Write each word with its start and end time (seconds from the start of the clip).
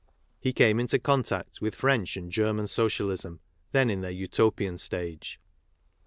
He 0.39 0.51
came 0.51 0.79
into 0.79 0.97
contact 0.97 1.61
with 1.61 1.75
French 1.75 2.17
and 2.17 2.31
German 2.31 2.65
Social 2.65 3.11
ism, 3.11 3.39
then 3.71 3.91
in 3.91 4.01
their 4.01 4.09
Utopian 4.09 4.79
stage. 4.79 5.39